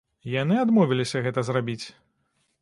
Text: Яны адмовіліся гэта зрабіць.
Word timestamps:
Яны 0.35 0.55
адмовіліся 0.61 1.21
гэта 1.27 1.45
зрабіць. 1.51 1.81